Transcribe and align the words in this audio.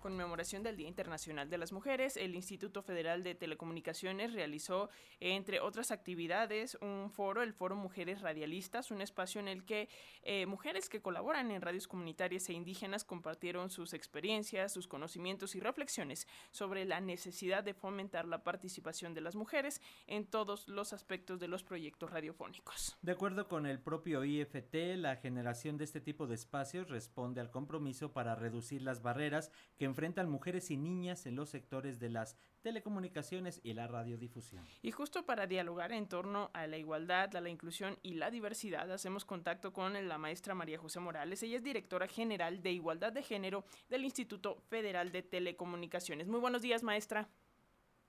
conmemoración 0.00 0.62
del 0.62 0.76
Día 0.76 0.88
Internacional 0.88 1.48
de 1.48 1.58
las 1.58 1.72
Mujeres, 1.72 2.16
el 2.16 2.34
Instituto 2.34 2.82
Federal 2.82 3.22
de 3.22 3.34
Telecomunicaciones 3.34 4.32
realizó, 4.32 4.90
entre 5.20 5.60
otras 5.60 5.92
actividades, 5.92 6.76
un 6.80 7.10
foro, 7.10 7.42
el 7.42 7.52
Foro 7.52 7.76
Mujeres 7.76 8.20
Radialistas, 8.20 8.90
un 8.90 9.02
espacio 9.02 9.40
en 9.40 9.48
el 9.48 9.64
que 9.64 9.88
eh, 10.22 10.46
mujeres 10.46 10.88
que 10.88 11.00
colaboran 11.00 11.50
en 11.50 11.62
radios 11.62 11.86
comunitarias 11.86 12.48
e 12.48 12.54
indígenas 12.54 13.04
compartieron 13.04 13.70
sus 13.70 13.92
experiencias, 13.92 14.72
sus 14.72 14.88
conocimientos 14.88 15.54
y 15.54 15.60
reflexiones 15.60 16.26
sobre 16.50 16.84
la 16.84 17.00
necesidad 17.00 17.62
de 17.62 17.74
fomentar 17.74 18.26
la 18.26 18.42
participación 18.42 19.14
de 19.14 19.20
las 19.20 19.36
mujeres 19.36 19.80
en 20.06 20.26
todos 20.26 20.68
los 20.68 20.92
aspectos 20.92 21.38
de 21.38 21.48
los 21.48 21.62
proyectos 21.62 22.10
radiofónicos. 22.10 22.96
De 23.02 23.12
acuerdo 23.12 23.46
con 23.48 23.66
el 23.66 23.80
propio 23.80 24.24
IFT, 24.24 24.96
la 24.96 25.16
generación 25.16 25.76
de 25.76 25.84
este 25.84 26.00
tipo 26.00 26.26
de 26.26 26.34
espacios 26.34 26.88
responde 26.88 27.40
al 27.40 27.50
compromiso 27.50 28.12
para 28.12 28.34
reducir 28.34 28.82
las 28.82 29.02
barreras 29.02 29.52
que 29.76 29.84
enfrentan 29.90 30.30
mujeres 30.30 30.70
y 30.70 30.76
niñas 30.76 31.26
en 31.26 31.36
los 31.36 31.50
sectores 31.50 32.00
de 32.00 32.08
las 32.08 32.36
telecomunicaciones 32.62 33.60
y 33.62 33.74
la 33.74 33.86
radiodifusión. 33.86 34.64
Y 34.82 34.90
justo 34.90 35.26
para 35.26 35.46
dialogar 35.46 35.92
en 35.92 36.08
torno 36.08 36.50
a 36.54 36.66
la 36.66 36.78
igualdad, 36.78 37.36
a 37.36 37.40
la 37.40 37.50
inclusión 37.50 37.98
y 38.02 38.14
la 38.14 38.30
diversidad, 38.30 38.90
hacemos 38.90 39.24
contacto 39.24 39.72
con 39.72 39.92
la 40.08 40.18
maestra 40.18 40.54
María 40.54 40.78
José 40.78 41.00
Morales. 41.00 41.42
Ella 41.42 41.56
es 41.56 41.62
directora 41.62 42.06
general 42.06 42.62
de 42.62 42.72
Igualdad 42.72 43.12
de 43.12 43.22
Género 43.22 43.64
del 43.88 44.04
Instituto 44.04 44.56
Federal 44.68 45.12
de 45.12 45.22
Telecomunicaciones. 45.22 46.26
Muy 46.26 46.40
buenos 46.40 46.62
días, 46.62 46.82
maestra. 46.82 47.28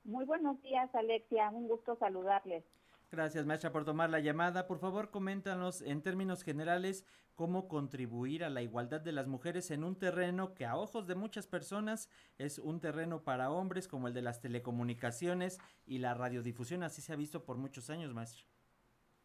Muy 0.03 0.25
buenos 0.25 0.61
días, 0.61 0.93
Alexia. 0.95 1.49
Un 1.49 1.67
gusto 1.67 1.95
saludarles. 1.97 2.63
Gracias, 3.11 3.45
maestra, 3.45 3.73
por 3.73 3.83
tomar 3.83 4.09
la 4.09 4.21
llamada. 4.21 4.67
Por 4.67 4.79
favor, 4.79 5.11
coméntanos 5.11 5.81
en 5.81 6.01
términos 6.01 6.43
generales 6.43 7.05
cómo 7.35 7.67
contribuir 7.67 8.41
a 8.45 8.49
la 8.49 8.61
igualdad 8.61 9.01
de 9.01 9.11
las 9.11 9.27
mujeres 9.27 9.69
en 9.71 9.83
un 9.83 9.97
terreno 9.97 10.53
que 10.53 10.65
a 10.65 10.77
ojos 10.77 11.07
de 11.07 11.15
muchas 11.15 11.45
personas 11.45 12.09
es 12.37 12.57
un 12.57 12.79
terreno 12.79 13.21
para 13.25 13.51
hombres 13.51 13.89
como 13.89 14.07
el 14.07 14.13
de 14.13 14.21
las 14.21 14.39
telecomunicaciones 14.39 15.57
y 15.85 15.97
la 15.97 16.13
radiodifusión. 16.13 16.83
Así 16.83 17.01
se 17.01 17.11
ha 17.11 17.17
visto 17.17 17.43
por 17.43 17.57
muchos 17.57 17.89
años, 17.89 18.13
maestra. 18.13 18.45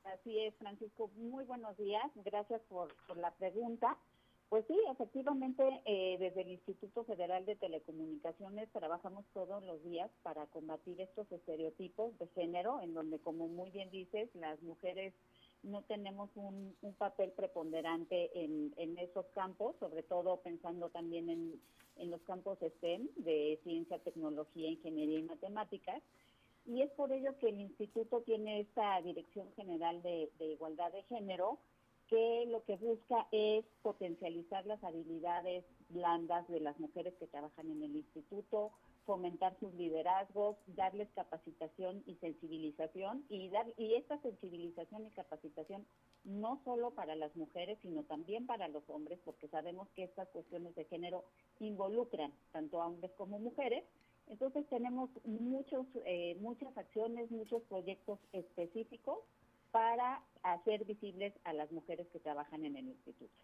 Así 0.02 0.36
es, 0.41 0.56
Francisco. 0.56 1.08
Muy 1.14 1.44
buenos 1.44 1.77
días. 1.77 2.11
Gracias 2.24 2.62
por, 2.62 2.92
por 3.06 3.18
la 3.18 3.30
pregunta. 3.34 3.96
Pues 4.48 4.64
sí, 4.69 4.78
efectivamente, 4.92 5.83
eh, 5.86 6.16
desde 6.20 6.42
el 6.42 6.52
Instituto 6.52 7.02
Federal 7.02 7.44
de 7.47 7.56
Telecomunicaciones 7.56 8.70
trabajamos 8.70 9.25
todos 9.34 9.61
los 9.64 9.83
días 9.83 10.08
para 10.22 10.47
combatir 10.47 11.00
estos 11.00 11.30
estereotipos 11.33 12.16
de 12.20 12.28
género, 12.28 12.80
en 12.80 12.94
donde, 12.94 13.19
como 13.19 13.48
muy 13.48 13.70
bien 13.70 13.91
dices, 13.91 14.33
las 14.34 14.62
mujeres 14.62 15.14
no 15.64 15.83
tenemos 15.83 16.30
un, 16.36 16.77
papel 16.97 17.33
preponderante 17.33 18.30
en, 18.34 18.98
esos 18.98 19.27
campos, 19.34 19.74
sobre 19.80 20.05
todo 20.05 20.36
pensando 20.36 20.91
también 20.91 21.28
en, 21.28 22.11
los 22.11 22.20
campos 22.22 22.58
STEM, 22.61 23.08
de 23.17 23.58
ciencia, 23.64 23.98
tecnología, 23.98 24.70
ingeniería 24.70 25.19
y 25.19 25.24
matemáticas. 25.24 26.00
Y 26.67 26.83
es 26.83 26.91
por 26.92 27.11
ello 27.11 27.36
que 27.39 27.48
el 27.48 27.61
instituto 27.61 28.20
tiene 28.20 28.61
esta 28.61 29.00
Dirección 29.02 29.50
General 29.56 30.00
de 30.02 30.30
Igualdad 30.39 30.92
de 30.92 31.02
Género, 31.05 31.58
que 32.08 32.46
lo 32.46 32.64
que 32.64 32.76
busca 32.76 33.26
es 33.32 33.64
potencializar 33.82 34.64
las 34.66 34.82
habilidades 34.84 35.64
blandas 35.88 36.46
de 36.48 36.60
las 36.60 36.78
mujeres 36.78 37.14
que 37.18 37.26
trabajan 37.26 37.70
en 37.70 37.82
el 37.82 37.96
instituto, 37.96 38.72
fomentar 39.04 39.56
sus 39.60 39.72
liderazgos, 39.74 40.56
darles 40.66 41.08
capacitación 41.14 42.02
y 42.06 42.16
sensibilización 42.16 43.24
y 43.28 43.48
dar 43.50 43.66
y 43.77 43.94
esta 43.94 44.20
sensibilización 44.20 45.06
y 45.06 45.10
capacitación 45.10 45.86
no 46.24 46.60
solo 46.64 46.90
para 46.90 47.14
las 47.14 47.34
mujeres 47.36 47.78
sino 47.82 48.02
también 48.02 48.46
para 48.46 48.66
los 48.68 48.82
hombres 48.88 49.20
porque 49.24 49.48
sabemos 49.48 49.88
que 49.94 50.04
estas 50.04 50.28
cuestiones 50.28 50.74
de 50.74 50.84
género 50.86 51.24
involucran 51.60 52.32
tanto 52.52 52.82
a 52.82 52.86
hombres 52.86 53.12
como 53.16 53.38
mujeres. 53.38 53.84
Entonces 54.28 54.66
tenemos 54.68 55.08
muchos 55.24 55.86
eh, 56.04 56.36
muchas 56.40 56.77
acciones 56.77 57.30
muchos 57.30 57.62
proyectos 57.64 58.18
específicos 58.32 59.20
para 59.77 60.22
hacer 60.42 60.86
visibles 60.86 61.34
a 61.45 61.52
las 61.52 61.70
mujeres 61.70 62.08
que 62.11 62.18
trabajan 62.18 62.64
en 62.64 62.78
el 62.78 62.89
instituto. 62.89 63.34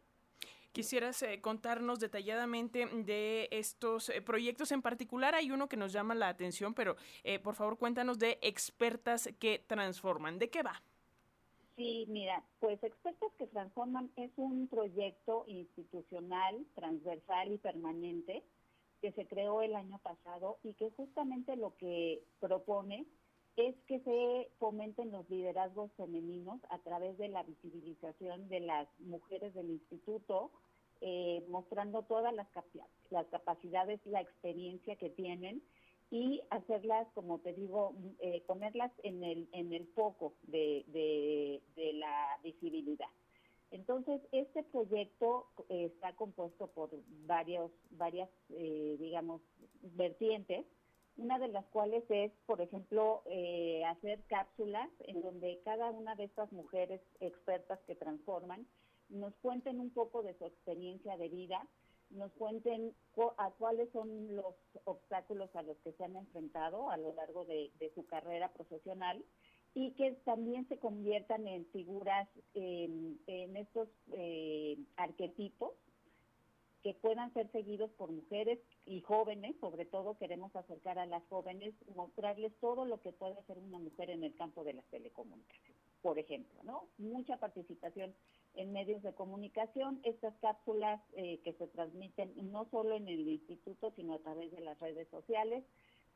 Quisieras 0.73 1.23
eh, 1.23 1.43
contarnos 1.43 2.01
detalladamente 2.01 2.87
de 2.87 3.49
estos 3.51 4.09
eh, 4.09 4.23
proyectos 4.23 4.73
en 4.73 4.81
particular. 4.81 5.35
Hay 5.35 5.51
uno 5.51 5.69
que 5.69 5.77
nos 5.77 5.93
llama 5.93 6.15
la 6.15 6.29
atención, 6.29 6.73
pero 6.73 6.97
eh, 7.23 7.39
por 7.39 7.55
favor 7.55 7.77
cuéntanos 7.77 8.19
de 8.19 8.39
expertas 8.41 9.29
que 9.39 9.59
transforman. 9.59 10.39
¿De 10.39 10.49
qué 10.49 10.63
va? 10.63 10.83
Sí, 11.77 12.07
mira, 12.09 12.43
pues 12.61 12.83
Expertas 12.83 13.31
que 13.39 13.47
Transforman 13.47 14.11
es 14.17 14.31
un 14.37 14.69
proyecto 14.69 15.45
institucional, 15.49 16.65
transversal 16.75 17.53
y 17.53 17.59
permanente 17.59 18.43
que 19.03 19.13
se 19.13 19.27
creó 19.27 19.61
el 19.61 19.75
año 19.75 19.99
pasado 19.99 20.59
y 20.63 20.73
que 20.75 20.91
justamente 20.97 21.57
lo 21.57 21.77
que 21.77 22.23
propone 22.41 23.07
es 23.57 23.75
que 23.87 24.01
se 24.01 24.49
fomenten 24.59 25.11
los 25.11 25.29
liderazgos 25.29 25.91
femeninos 25.97 26.61
a 26.71 26.79
través 26.79 27.19
de 27.19 27.29
la 27.29 27.43
visibilización 27.43 28.49
de 28.49 28.61
las 28.61 28.89
mujeres 29.01 29.53
del 29.55 29.71
instituto, 29.71 30.51
eh, 31.01 31.45
mostrando 31.49 32.03
todas 32.03 32.33
las, 32.35 32.47
las 33.11 33.27
capacidades, 33.27 34.01
la 34.07 34.21
experiencia 34.21 34.97
que 34.97 35.11
tienen 35.11 35.63
y 36.11 36.43
hacerlas, 36.51 37.07
como 37.15 37.41
te 37.41 37.53
digo, 37.53 37.95
eh, 38.21 38.43
ponerlas 38.47 38.93
en 39.03 39.23
el, 39.23 39.49
en 39.53 39.73
el 39.73 39.87
foco 39.89 40.35
de, 40.45 40.85
de, 41.77 41.93
la 41.95 42.39
visibilidad. 42.43 43.09
Entonces, 43.71 44.21
este 44.33 44.63
proyecto 44.65 45.47
eh, 45.69 45.87
está 45.87 46.15
compuesto 46.15 46.69
por 46.69 46.91
varios, 47.27 47.71
varias, 47.91 48.29
digamos, 48.49 49.41
vertientes 49.83 50.67
una 51.17 51.39
de 51.39 51.49
las 51.49 51.65
cuales 51.67 52.05
es, 52.09 52.33
por 52.47 52.61
ejemplo, 52.61 53.23
eh, 53.27 53.85
hacer 53.85 54.23
cápsulas 54.29 54.89
en 55.01 55.21
donde 55.21 55.61
cada 55.65 55.91
una 55.91 56.15
de 56.15 56.25
estas 56.25 56.51
mujeres 56.53 57.01
expertas 57.21 57.79
que 57.87 57.95
transforman 57.95 58.67
nos 59.09 59.35
cuenten 59.37 59.79
un 59.79 59.91
poco 59.91 60.23
de 60.23 60.35
su 60.39 60.47
experiencia 60.47 61.17
de 61.17 61.29
vida, 61.29 61.67
nos 62.11 62.33
cuenten 62.33 62.95
a 63.39 63.51
cuáles 63.53 63.91
son 63.93 64.37
los 64.37 64.55
obstáculos 64.85 65.55
a 65.55 65.63
los 65.63 65.77
que 65.79 65.93
se 65.93 66.05
han 66.05 66.17
enfrentado 66.17 66.91
a 66.91 66.97
lo 66.97 67.13
largo 67.15 67.45
de, 67.45 67.71
su 67.95 68.05
carrera 68.07 68.53
profesional 68.53 69.23
y 69.75 69.93
que 69.93 70.13
también 70.25 70.69
se 70.69 70.79
conviertan 70.79 71.47
en 71.47 71.67
figuras 71.67 72.29
en, 72.55 73.19
estos 73.57 73.89
eh, 74.13 74.79
arquetipos 74.97 75.73
que 76.83 76.95
puedan 76.95 77.33
ser 77.33 77.51
seguidos 77.53 77.91
por 77.93 78.11
mujeres 78.11 78.59
y 78.87 79.01
jóvenes, 79.03 79.55
sobre 79.61 79.85
todo 79.85 80.19
queremos 80.19 80.55
acercar 80.57 80.99
a 80.99 81.07
las 81.07 81.23
jóvenes, 81.29 81.75
mostrarles 81.95 82.53
todo 82.61 82.85
lo 82.85 83.01
que 83.01 83.13
puede 83.13 83.39
hacer 83.39 83.59
una 83.59 83.79
mujer 83.79 84.11
en 84.11 84.25
el 84.25 84.35
campo 84.35 84.65
de 84.65 84.75
las 84.75 84.85
telecomunicaciones, 84.87 85.81
por 86.03 86.19
ejemplo, 86.19 86.61
¿no? 86.65 86.89
Mucha 86.99 87.39
participación 87.39 88.15
en 88.55 88.73
medios 88.73 89.03
de 89.03 89.15
comunicación, 89.15 90.01
estas 90.03 90.35
cápsulas 90.41 91.01
eh, 91.15 91.41
que 91.45 91.53
se 91.55 91.69
transmiten 91.69 92.33
no 92.51 92.67
solo 92.71 92.97
en 92.97 93.09
el 93.09 93.29
instituto, 93.29 93.93
sino 93.97 94.15
a 94.15 94.19
través 94.19 94.51
de 94.51 94.61
las 94.61 94.79
redes 94.81 95.09
sociales, 95.09 95.65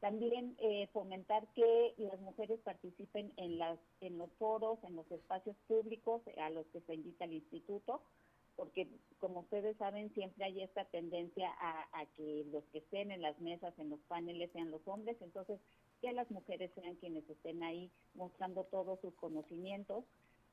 también 0.00 0.56
eh, 0.58 0.88
fomentar 0.92 1.46
que 1.54 1.94
las 1.96 2.20
mujeres 2.20 2.60
participen 2.60 3.32
en, 3.36 3.58
las, 3.58 3.78
en 4.00 4.18
los 4.18 4.30
foros, 4.32 4.78
en 4.84 4.94
los 4.94 5.10
espacios 5.10 5.56
públicos 5.66 6.22
a 6.38 6.50
los 6.50 6.66
que 6.66 6.80
se 6.82 6.94
invita 6.94 7.24
el 7.24 7.34
instituto, 7.34 8.02
porque 8.56 8.88
como 9.18 9.40
ustedes 9.40 9.76
saben 9.76 10.12
siempre 10.14 10.44
hay 10.44 10.62
esta 10.62 10.84
tendencia 10.86 11.50
a, 11.60 12.06
que 12.16 12.44
los 12.50 12.64
que 12.72 12.78
estén 12.78 13.10
en 13.10 13.22
las 13.22 13.38
mesas, 13.40 13.78
en 13.78 13.90
los 13.90 14.00
paneles 14.08 14.50
sean 14.52 14.70
los 14.70 14.86
hombres, 14.88 15.16
entonces 15.20 15.60
que 16.00 16.12
las 16.12 16.30
mujeres 16.30 16.70
sean 16.74 16.96
quienes 16.96 17.28
estén 17.28 17.62
ahí 17.62 17.90
mostrando 18.14 18.64
todos 18.64 19.00
sus 19.00 19.14
conocimientos. 19.14 20.04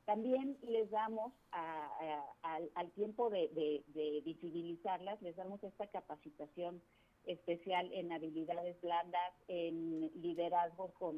También 0.05 0.57
les 0.63 0.89
damos 0.91 1.31
al 1.51 2.91
tiempo 2.91 3.29
de, 3.29 3.83
visibilizarlas, 4.25 5.21
les 5.21 5.35
damos 5.35 5.63
esta 5.63 5.87
capacitación 5.87 6.81
especial 7.25 7.89
en 7.93 8.11
habilidades 8.11 8.79
blandas, 8.81 9.33
en 9.47 10.11
liderazgo 10.21 10.91
con 10.99 11.15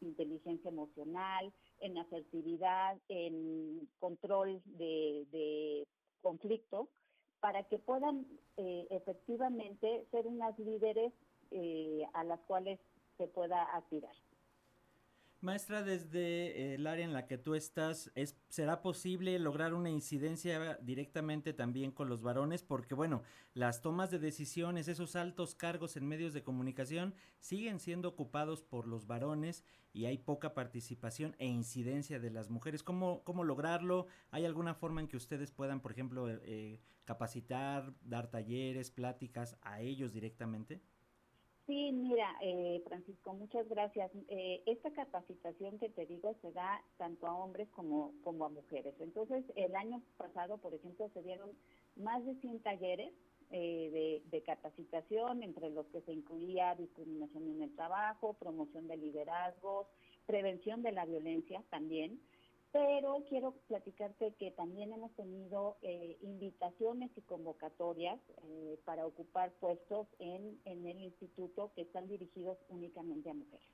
inteligencia 0.00 0.68
emocional, 0.68 1.52
en 1.80 1.98
asertividad, 1.98 2.96
en 3.08 3.88
control 3.98 4.62
de 4.78 5.84
conflicto 6.20 6.88
para 7.40 7.64
que 7.64 7.78
puedan 7.78 8.26
eh, 8.56 8.86
efectivamente 8.90 10.06
ser 10.10 10.26
unas 10.26 10.58
líderes 10.58 11.12
eh, 11.50 12.06
a 12.12 12.24
las 12.24 12.40
cuales 12.40 12.78
se 13.16 13.26
pueda 13.26 13.62
aspirar. 13.62 14.14
Maestra, 15.42 15.82
desde 15.82 16.74
el 16.74 16.86
área 16.86 17.02
en 17.02 17.14
la 17.14 17.26
que 17.26 17.38
tú 17.38 17.54
estás, 17.54 18.12
¿es, 18.14 18.36
¿será 18.50 18.82
posible 18.82 19.38
lograr 19.38 19.72
una 19.72 19.88
incidencia 19.88 20.74
directamente 20.82 21.54
también 21.54 21.92
con 21.92 22.10
los 22.10 22.20
varones? 22.20 22.62
Porque, 22.62 22.94
bueno, 22.94 23.22
las 23.54 23.80
tomas 23.80 24.10
de 24.10 24.18
decisiones, 24.18 24.86
esos 24.86 25.16
altos 25.16 25.54
cargos 25.54 25.96
en 25.96 26.06
medios 26.06 26.34
de 26.34 26.42
comunicación 26.42 27.14
siguen 27.38 27.80
siendo 27.80 28.08
ocupados 28.08 28.62
por 28.62 28.86
los 28.86 29.06
varones 29.06 29.64
y 29.94 30.04
hay 30.04 30.18
poca 30.18 30.52
participación 30.52 31.34
e 31.38 31.46
incidencia 31.46 32.20
de 32.20 32.30
las 32.30 32.50
mujeres. 32.50 32.82
¿Cómo, 32.82 33.24
cómo 33.24 33.42
lograrlo? 33.42 34.08
¿Hay 34.30 34.44
alguna 34.44 34.74
forma 34.74 35.00
en 35.00 35.08
que 35.08 35.16
ustedes 35.16 35.50
puedan, 35.50 35.80
por 35.80 35.92
ejemplo, 35.92 36.28
eh, 36.28 36.80
capacitar, 37.06 37.94
dar 38.02 38.30
talleres, 38.30 38.90
pláticas 38.90 39.56
a 39.62 39.80
ellos 39.80 40.12
directamente? 40.12 40.82
Sí, 41.70 41.92
mira, 41.92 42.36
eh, 42.40 42.82
Francisco, 42.84 43.32
muchas 43.32 43.68
gracias. 43.68 44.10
Eh, 44.26 44.60
esta 44.66 44.90
capacitación 44.90 45.78
que 45.78 45.88
te 45.88 46.04
digo 46.04 46.34
se 46.42 46.50
da 46.50 46.82
tanto 46.96 47.28
a 47.28 47.36
hombres 47.36 47.68
como, 47.70 48.12
como 48.24 48.44
a 48.44 48.48
mujeres. 48.48 48.92
Entonces, 48.98 49.44
el 49.54 49.76
año 49.76 50.02
pasado, 50.16 50.58
por 50.58 50.74
ejemplo, 50.74 51.08
se 51.14 51.22
dieron 51.22 51.50
más 51.94 52.26
de 52.26 52.34
100 52.40 52.58
talleres 52.64 53.12
eh, 53.52 54.20
de, 54.32 54.42
capacitación, 54.42 55.44
entre 55.44 55.70
los 55.70 55.86
que 55.92 56.00
se 56.00 56.12
incluía 56.12 56.74
discriminación 56.74 57.44
en 57.44 57.62
el 57.62 57.76
trabajo, 57.76 58.34
promoción 58.34 58.88
de 58.88 58.96
liderazgos, 58.96 59.86
prevención 60.26 60.82
de 60.82 60.90
la 60.90 61.04
violencia 61.04 61.62
también. 61.70 62.20
Pero 62.72 63.24
quiero 63.28 63.52
platicarte 63.66 64.32
que 64.38 64.52
también 64.52 64.92
hemos 64.92 65.12
tenido 65.16 65.76
eh, 65.82 66.16
invitaciones 66.22 67.10
y 67.16 67.20
convocatorias 67.22 68.20
eh, 68.44 68.78
para 68.84 69.06
ocupar 69.06 69.50
puestos 69.54 70.06
en, 70.20 70.60
en 70.64 70.86
el 70.86 71.00
instituto 71.02 71.72
que 71.74 71.82
están 71.82 72.06
dirigidos 72.06 72.58
únicamente 72.68 73.28
a 73.28 73.34
mujeres. 73.34 73.66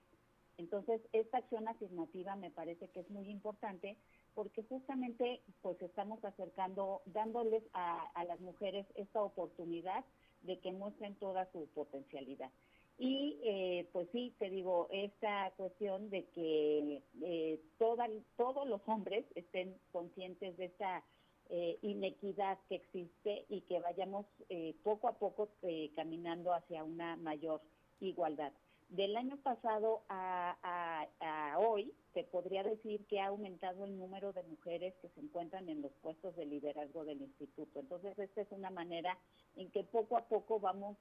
Entonces, 0.58 1.02
esta 1.12 1.38
acción 1.38 1.68
afirmativa 1.68 2.34
me 2.36 2.50
parece 2.50 2.88
que 2.88 3.00
es 3.00 3.10
muy 3.10 3.28
importante 3.28 3.98
porque 4.34 4.62
justamente 4.62 5.42
pues 5.60 5.80
estamos 5.82 6.24
acercando, 6.24 7.02
dándoles 7.06 7.62
a, 7.74 8.02
a 8.14 8.24
las 8.24 8.40
mujeres 8.40 8.86
esta 8.94 9.22
oportunidad 9.22 10.04
de 10.42 10.58
que 10.60 10.72
muestren 10.72 11.14
toda 11.16 11.50
su 11.52 11.66
potencialidad. 11.74 12.50
Y 12.98 13.38
eh, 13.42 13.88
pues 13.92 14.08
sí, 14.10 14.34
te 14.38 14.48
digo, 14.48 14.88
esta 14.90 15.52
cuestión 15.56 16.08
de 16.08 16.24
que 16.30 17.02
eh, 17.22 17.60
todos 17.78 18.66
los 18.66 18.80
hombres 18.86 19.26
estén 19.34 19.78
conscientes 19.92 20.56
de 20.56 20.66
esta 20.66 21.04
eh, 21.50 21.78
inequidad 21.82 22.58
que 22.68 22.76
existe 22.76 23.44
y 23.50 23.60
que 23.62 23.80
vayamos 23.80 24.24
eh, 24.48 24.74
poco 24.82 25.08
a 25.08 25.18
poco 25.18 25.50
caminando 25.94 26.54
hacia 26.54 26.84
una 26.84 27.16
mayor 27.16 27.60
igualdad. 28.00 28.52
Del 28.88 29.16
año 29.16 29.36
pasado 29.38 30.04
a, 30.08 30.56
a, 31.20 31.58
hoy, 31.58 31.92
te 32.14 32.22
podría 32.22 32.62
decir 32.62 33.04
que 33.06 33.20
ha 33.20 33.26
aumentado 33.26 33.84
el 33.84 33.98
número 33.98 34.32
de 34.32 34.44
mujeres 34.44 34.94
que 35.02 35.08
se 35.10 35.20
encuentran 35.20 35.68
en 35.68 35.82
los 35.82 35.92
puestos 36.02 36.36
de 36.36 36.46
liderazgo 36.46 37.04
del 37.04 37.20
instituto. 37.20 37.80
Entonces, 37.80 38.16
esta 38.18 38.42
es 38.42 38.52
una 38.52 38.70
manera 38.70 39.18
en 39.56 39.70
que 39.72 39.82
poco 39.82 40.16
a 40.16 40.28
poco 40.28 40.60
vamos 40.60 40.96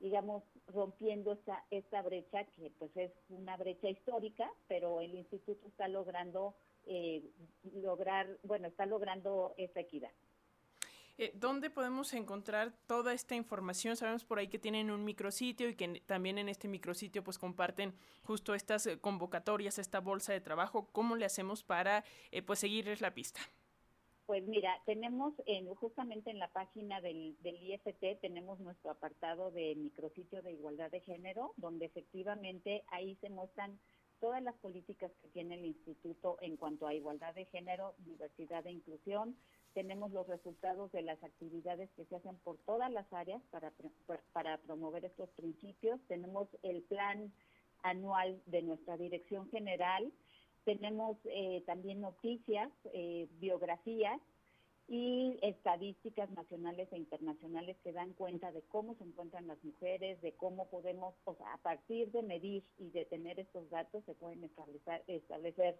digamos, 0.00 0.42
rompiendo 0.68 1.32
esta, 1.32 1.64
esta 1.70 2.02
brecha 2.02 2.44
que 2.44 2.70
pues 2.78 2.94
es 2.96 3.12
una 3.28 3.56
brecha 3.56 3.88
histórica, 3.88 4.50
pero 4.68 5.00
el 5.00 5.14
instituto 5.14 5.68
está 5.68 5.88
logrando 5.88 6.54
eh, 6.86 7.22
lograr, 7.74 8.38
bueno, 8.42 8.68
está 8.68 8.86
logrando 8.86 9.54
esta 9.56 9.80
equidad. 9.80 10.10
Eh, 11.18 11.32
¿Dónde 11.34 11.70
podemos 11.70 12.12
encontrar 12.12 12.72
toda 12.86 13.14
esta 13.14 13.34
información? 13.34 13.96
Sabemos 13.96 14.24
por 14.24 14.38
ahí 14.38 14.48
que 14.48 14.58
tienen 14.58 14.90
un 14.90 15.04
micrositio 15.04 15.68
y 15.68 15.74
que 15.74 16.02
también 16.06 16.36
en 16.38 16.48
este 16.48 16.68
micrositio 16.68 17.24
pues 17.24 17.38
comparten 17.38 17.94
justo 18.22 18.54
estas 18.54 18.86
eh, 18.86 19.00
convocatorias, 19.00 19.78
esta 19.78 20.00
bolsa 20.00 20.32
de 20.32 20.40
trabajo. 20.40 20.88
¿Cómo 20.92 21.16
le 21.16 21.24
hacemos 21.24 21.64
para 21.64 22.04
pues 22.44 22.58
seguirles 22.58 23.00
la 23.00 23.14
pista? 23.14 23.40
Pues 24.26 24.44
mira, 24.44 24.82
tenemos 24.86 25.34
en, 25.46 25.72
justamente 25.76 26.30
en 26.30 26.40
la 26.40 26.48
página 26.48 27.00
del, 27.00 27.36
del, 27.42 27.62
IFT, 27.62 28.20
tenemos 28.20 28.58
nuestro 28.58 28.90
apartado 28.90 29.52
de 29.52 29.76
micrositio 29.76 30.42
de 30.42 30.52
igualdad 30.52 30.90
de 30.90 31.00
género, 31.00 31.54
donde 31.56 31.86
efectivamente 31.86 32.82
ahí 32.88 33.16
se 33.20 33.30
muestran 33.30 33.78
todas 34.18 34.42
las 34.42 34.56
políticas 34.56 35.12
que 35.22 35.28
tiene 35.28 35.54
el 35.54 35.64
instituto 35.64 36.38
en 36.40 36.56
cuanto 36.56 36.88
a 36.88 36.94
igualdad 36.94 37.34
de 37.36 37.44
género, 37.46 37.94
diversidad 37.98 38.66
e 38.66 38.72
inclusión. 38.72 39.36
Tenemos 39.74 40.10
los 40.10 40.26
resultados 40.26 40.90
de 40.90 41.02
las 41.02 41.22
actividades 41.22 41.88
que 41.92 42.04
se 42.06 42.16
hacen 42.16 42.36
por 42.38 42.58
todas 42.58 42.90
las 42.90 43.10
áreas 43.12 43.40
para, 43.52 43.72
para 44.32 44.58
promover 44.58 45.04
estos 45.04 45.28
principios. 45.30 46.00
Tenemos 46.08 46.48
el 46.64 46.82
plan 46.82 47.32
anual 47.82 48.42
de 48.46 48.62
nuestra 48.62 48.96
dirección 48.96 49.48
general 49.50 50.10
tenemos 50.66 51.16
eh, 51.26 51.62
también 51.64 52.00
noticias, 52.00 52.70
eh, 52.92 53.28
biografías 53.38 54.20
y 54.88 55.38
estadísticas 55.42 56.28
nacionales 56.30 56.88
e 56.92 56.98
internacionales 56.98 57.76
que 57.82 57.92
dan 57.92 58.12
cuenta 58.14 58.50
de 58.50 58.62
cómo 58.62 58.96
se 58.96 59.04
encuentran 59.04 59.46
las 59.46 59.62
mujeres, 59.64 60.20
de 60.22 60.32
cómo 60.32 60.68
podemos, 60.68 61.14
o 61.24 61.34
sea, 61.34 61.54
a 61.54 61.58
partir 61.58 62.10
de 62.10 62.22
medir 62.22 62.64
y 62.78 62.90
de 62.90 63.04
tener 63.04 63.38
estos 63.38 63.70
datos 63.70 64.04
se 64.04 64.14
pueden 64.14 64.42
establecer, 64.42 65.04
establecer 65.06 65.78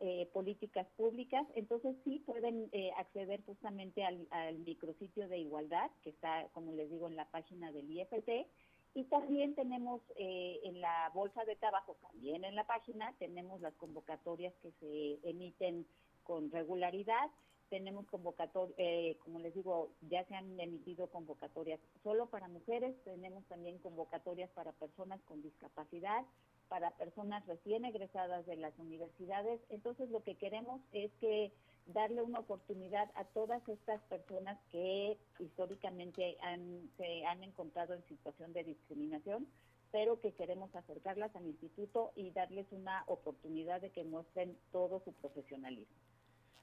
eh, 0.00 0.28
políticas 0.32 0.86
públicas. 0.96 1.44
Entonces 1.56 1.96
sí 2.04 2.22
pueden 2.24 2.70
acceder 2.98 3.42
justamente 3.44 4.04
al, 4.04 4.28
al 4.30 4.58
micrositio 4.60 5.28
de 5.28 5.38
igualdad 5.38 5.90
que 6.02 6.10
está, 6.10 6.48
como 6.52 6.72
les 6.72 6.88
digo, 6.88 7.08
en 7.08 7.16
la 7.16 7.28
página 7.30 7.72
del 7.72 7.90
IFT 7.90 8.46
y 8.94 9.04
también 9.04 9.54
tenemos 9.54 10.00
eh, 10.16 10.60
en 10.64 10.80
la 10.80 11.10
bolsa 11.14 11.44
de 11.44 11.56
trabajo, 11.56 11.96
también 12.02 12.44
en 12.44 12.56
la 12.56 12.66
página, 12.66 13.14
tenemos 13.18 13.60
las 13.60 13.74
convocatorias 13.74 14.52
que 14.62 14.72
se 14.80 15.28
emiten 15.28 15.86
con 16.24 16.50
regularidad. 16.50 17.30
Tenemos 17.68 18.04
convocatorias, 18.06 18.74
eh, 18.78 19.16
como 19.22 19.38
les 19.38 19.54
digo, 19.54 19.92
ya 20.08 20.24
se 20.24 20.34
han 20.34 20.58
emitido 20.58 21.06
convocatorias 21.06 21.78
solo 22.02 22.26
para 22.26 22.48
mujeres, 22.48 22.96
tenemos 23.04 23.44
también 23.44 23.78
convocatorias 23.78 24.50
para 24.50 24.72
personas 24.72 25.20
con 25.22 25.40
discapacidad, 25.40 26.24
para 26.68 26.90
personas 26.90 27.46
recién 27.46 27.84
egresadas 27.84 28.44
de 28.46 28.56
las 28.56 28.76
universidades. 28.80 29.60
Entonces 29.68 30.10
lo 30.10 30.24
que 30.24 30.34
queremos 30.34 30.80
es 30.92 31.12
que 31.20 31.52
darle 31.92 32.22
una 32.22 32.40
oportunidad 32.40 33.10
a 33.14 33.24
todas 33.24 33.66
estas 33.68 34.00
personas 34.02 34.58
que 34.70 35.18
históricamente 35.38 36.36
se 36.96 37.26
han 37.26 37.42
encontrado 37.42 37.94
en 37.94 38.04
situación 38.08 38.52
de 38.52 38.64
discriminación, 38.64 39.46
pero 39.92 40.20
que 40.20 40.32
queremos 40.32 40.74
acercarlas 40.74 41.34
al 41.34 41.46
instituto 41.46 42.12
y 42.14 42.30
darles 42.30 42.66
una 42.70 43.04
oportunidad 43.06 43.80
de 43.80 43.90
que 43.90 44.04
muestren 44.04 44.56
todo 44.72 45.00
su 45.04 45.12
profesionalismo. 45.14 45.96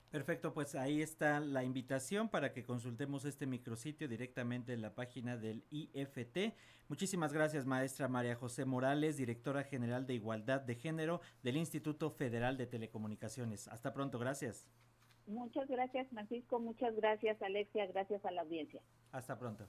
Perfecto, 0.09 0.53
pues 0.53 0.73
ahí 0.75 1.01
está 1.01 1.41
la 1.41 1.65
invitación 1.65 2.29
para 2.29 2.53
que 2.53 2.63
consultemos 2.63 3.25
este 3.25 3.45
micrositio 3.45 4.07
directamente 4.07 4.71
en 4.71 4.81
la 4.81 4.95
página 4.95 5.35
del 5.35 5.65
IFT. 5.69 6.53
Muchísimas 6.87 7.33
gracias, 7.33 7.65
maestra 7.65 8.07
María 8.07 8.35
José 8.35 8.63
Morales, 8.63 9.17
directora 9.17 9.65
general 9.65 10.07
de 10.07 10.13
Igualdad 10.13 10.61
de 10.61 10.75
Género 10.75 11.19
del 11.43 11.57
Instituto 11.57 12.09
Federal 12.09 12.55
de 12.55 12.67
Telecomunicaciones. 12.67 13.67
Hasta 13.67 13.93
pronto, 13.93 14.17
gracias. 14.17 14.69
Muchas 15.27 15.67
gracias, 15.67 16.07
Francisco. 16.09 16.59
Muchas 16.59 16.95
gracias, 16.95 17.41
Alexia. 17.41 17.85
Gracias 17.87 18.23
a 18.25 18.31
la 18.31 18.41
audiencia. 18.41 18.81
Hasta 19.11 19.37
pronto. 19.37 19.67